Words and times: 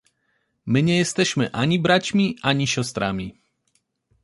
My 0.65 0.81
nie 0.83 0.97
jesteśmy 0.97 1.51
ani 1.51 1.79
braćmi, 1.79 2.35
ani 2.41 2.67
siostrami. 2.67 3.41